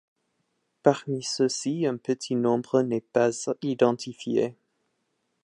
Parmi 0.81 1.21
ceux-ci, 1.21 1.85
un 1.85 1.95
petit 1.97 2.33
nombre 2.33 2.81
n'est 2.81 3.05
pas 3.13 3.29
identifié. 3.61 4.55